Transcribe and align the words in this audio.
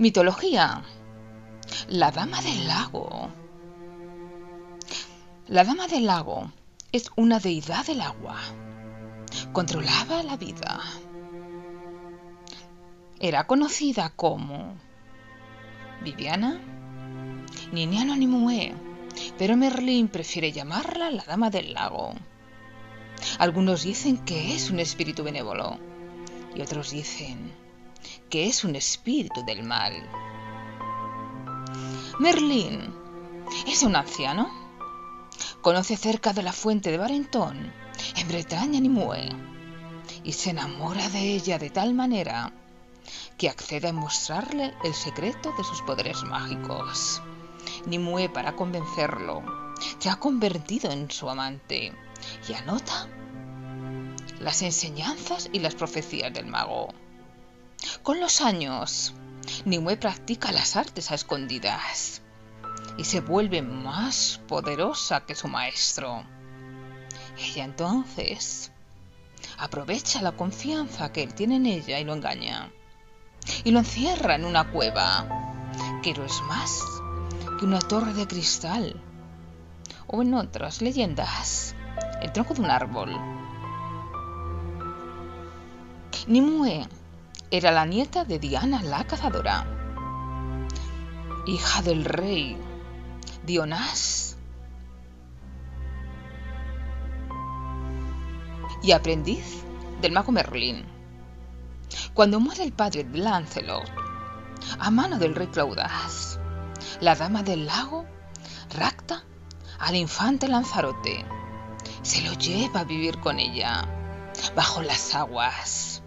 Mitología. 0.00 0.82
La 1.88 2.10
Dama 2.10 2.40
del 2.40 2.66
Lago. 2.66 3.28
La 5.46 5.62
Dama 5.62 5.88
del 5.88 6.06
Lago 6.06 6.50
es 6.90 7.10
una 7.16 7.38
deidad 7.38 7.84
del 7.84 8.00
agua. 8.00 8.38
Controlaba 9.52 10.22
la 10.22 10.38
vida. 10.38 10.80
Era 13.18 13.46
conocida 13.46 14.08
como 14.16 14.72
Viviana, 16.02 16.58
Niniano 17.70 18.16
Nimue, 18.16 18.72
pero 19.36 19.58
Merlín 19.58 20.08
prefiere 20.08 20.50
llamarla 20.50 21.10
la 21.10 21.24
Dama 21.24 21.50
del 21.50 21.74
Lago. 21.74 22.14
Algunos 23.38 23.82
dicen 23.82 24.16
que 24.16 24.54
es 24.54 24.70
un 24.70 24.80
espíritu 24.80 25.24
benévolo 25.24 25.78
y 26.54 26.62
otros 26.62 26.90
dicen 26.90 27.52
que 28.30 28.46
es 28.46 28.64
un 28.64 28.76
espíritu 28.76 29.44
del 29.44 29.64
mal. 29.64 29.92
Merlín 32.20 32.94
es 33.66 33.82
un 33.82 33.96
anciano. 33.96 34.48
Conoce 35.60 35.96
cerca 35.96 36.32
de 36.32 36.42
la 36.42 36.52
fuente 36.52 36.90
de 36.90 36.98
Barentón, 36.98 37.72
en 38.16 38.28
Bretaña 38.28 38.80
Nimue, 38.80 39.28
y 40.22 40.32
se 40.32 40.50
enamora 40.50 41.08
de 41.10 41.34
ella 41.34 41.58
de 41.58 41.70
tal 41.70 41.92
manera 41.92 42.52
que 43.36 43.48
accede 43.48 43.88
a 43.88 43.92
mostrarle 43.92 44.74
el 44.84 44.94
secreto 44.94 45.52
de 45.58 45.64
sus 45.64 45.82
poderes 45.82 46.22
mágicos. 46.22 47.20
Nimue, 47.86 48.28
para 48.28 48.54
convencerlo, 48.54 49.42
se 49.98 50.08
ha 50.08 50.16
convertido 50.16 50.90
en 50.90 51.10
su 51.10 51.28
amante 51.28 51.92
y 52.48 52.52
anota 52.54 53.08
las 54.38 54.62
enseñanzas 54.62 55.50
y 55.52 55.58
las 55.58 55.74
profecías 55.74 56.32
del 56.32 56.46
mago. 56.46 56.88
Con 58.02 58.18
los 58.18 58.40
años, 58.40 59.12
Nimue 59.66 59.98
practica 59.98 60.52
las 60.52 60.74
artes 60.74 61.10
a 61.10 61.14
escondidas 61.14 62.22
y 62.96 63.04
se 63.04 63.20
vuelve 63.20 63.60
más 63.60 64.40
poderosa 64.48 65.26
que 65.26 65.34
su 65.34 65.48
maestro. 65.48 66.24
Ella 67.38 67.64
entonces 67.64 68.72
aprovecha 69.58 70.22
la 70.22 70.32
confianza 70.32 71.12
que 71.12 71.22
él 71.22 71.34
tiene 71.34 71.56
en 71.56 71.66
ella 71.66 72.00
y 72.00 72.04
lo 72.04 72.14
engaña. 72.14 72.72
Y 73.64 73.70
lo 73.70 73.80
encierra 73.80 74.34
en 74.34 74.46
una 74.46 74.70
cueva, 74.70 75.68
que 76.02 76.14
no 76.14 76.24
es 76.24 76.40
más 76.48 76.82
que 77.58 77.66
una 77.66 77.80
torre 77.80 78.14
de 78.14 78.26
cristal. 78.26 78.98
O 80.06 80.22
en 80.22 80.32
otras 80.32 80.80
leyendas, 80.80 81.74
el 82.22 82.32
tronco 82.32 82.54
de 82.54 82.62
un 82.62 82.70
árbol. 82.70 83.14
Nimue 86.26 86.88
era 87.52 87.72
la 87.72 87.84
nieta 87.84 88.24
de 88.24 88.38
Diana 88.38 88.80
la 88.80 89.04
cazadora, 89.04 89.66
hija 91.46 91.82
del 91.82 92.04
rey 92.04 92.56
Dionás 93.44 94.36
y 98.84 98.92
aprendiz 98.92 99.64
del 100.00 100.12
mago 100.12 100.30
Merlín. 100.30 100.84
Cuando 102.14 102.38
muere 102.38 102.62
el 102.62 102.72
padre 102.72 103.02
de 103.02 103.18
Lancelot, 103.18 103.90
a 104.78 104.90
mano 104.92 105.18
del 105.18 105.34
rey 105.34 105.48
Claudas, 105.48 106.38
la 107.00 107.16
dama 107.16 107.42
del 107.42 107.66
lago 107.66 108.06
rapta 108.76 109.24
al 109.80 109.96
infante 109.96 110.46
Lanzarote. 110.46 111.24
Se 112.02 112.22
lo 112.22 112.32
lleva 112.34 112.80
a 112.80 112.84
vivir 112.84 113.18
con 113.18 113.40
ella, 113.40 113.88
bajo 114.54 114.82
las 114.82 115.16
aguas 115.16 116.00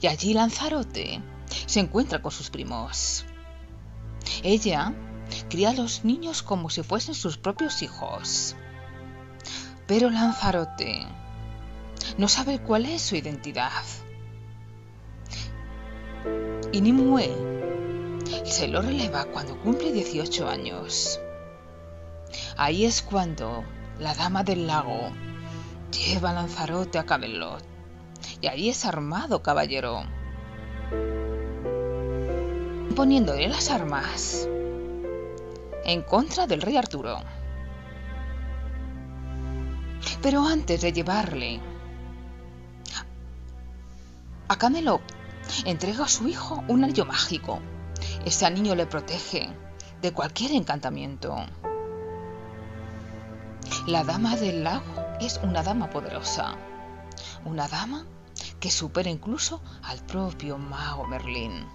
y 0.00 0.06
allí 0.06 0.34
Lanzarote 0.34 1.22
se 1.66 1.80
encuentra 1.80 2.22
con 2.22 2.30
sus 2.30 2.50
primos. 2.50 3.24
Ella 4.42 4.94
cría 5.48 5.70
a 5.70 5.74
los 5.74 6.04
niños 6.04 6.42
como 6.42 6.70
si 6.70 6.82
fuesen 6.82 7.14
sus 7.14 7.36
propios 7.38 7.82
hijos. 7.82 8.56
Pero 9.86 10.10
Lanzarote 10.10 11.06
no 12.16 12.28
sabe 12.28 12.60
cuál 12.60 12.86
es 12.86 13.02
su 13.02 13.16
identidad. 13.16 13.82
Y 16.72 16.80
Nimue 16.80 17.30
se 18.44 18.68
lo 18.68 18.82
releva 18.82 19.24
cuando 19.26 19.58
cumple 19.60 19.92
18 19.92 20.48
años. 20.48 21.20
Ahí 22.56 22.84
es 22.84 23.02
cuando 23.02 23.64
la 23.98 24.14
dama 24.14 24.44
del 24.44 24.66
lago 24.66 25.10
lleva 25.90 26.30
a 26.30 26.34
Lanzarote 26.34 26.98
a 26.98 27.06
Camelot 27.06 27.77
y 28.40 28.46
ahí 28.46 28.68
es 28.68 28.84
armado, 28.84 29.42
caballero. 29.42 30.02
Poniéndole 32.94 33.48
las 33.48 33.70
armas 33.70 34.48
en 35.84 36.02
contra 36.02 36.46
del 36.46 36.60
rey 36.60 36.76
Arturo. 36.76 37.18
Pero 40.22 40.46
antes 40.46 40.80
de 40.80 40.92
llevarle 40.92 41.60
a 44.48 44.56
Camelot, 44.56 45.02
entrega 45.64 46.04
a 46.04 46.08
su 46.08 46.28
hijo 46.28 46.62
un 46.68 46.84
anillo 46.84 47.04
mágico. 47.04 47.60
Este 48.24 48.46
anillo 48.46 48.74
le 48.74 48.86
protege 48.86 49.48
de 50.02 50.12
cualquier 50.12 50.52
encantamiento. 50.52 51.36
La 53.86 54.04
dama 54.04 54.36
del 54.36 54.64
lago 54.64 55.06
es 55.20 55.40
una 55.42 55.62
dama 55.62 55.90
poderosa. 55.90 56.54
Una 57.44 57.68
dama 57.68 58.04
que 58.60 58.70
supera 58.70 59.10
incluso 59.10 59.62
al 59.82 60.04
propio 60.06 60.58
mago 60.58 61.06
Merlín. 61.06 61.66